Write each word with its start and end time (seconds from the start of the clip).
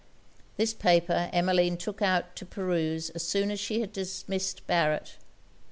This 0.57 0.73
paper 0.73 1.29
Emmeline 1.31 1.77
took 1.77 2.01
out 2.01 2.35
to 2.37 2.43
peruse 2.43 3.11
as 3.11 3.21
soon 3.23 3.51
as 3.51 3.59
she 3.59 3.81
had 3.81 3.93
dismissed 3.93 4.65
Barret. 4.65 5.17